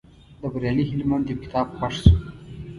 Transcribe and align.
د 0.39 0.41
بریالي 0.53 0.83
هلمند 0.91 1.25
یو 1.27 1.41
کتاب 1.43 1.67
خوښ 1.77 1.93
شو. 2.03 2.11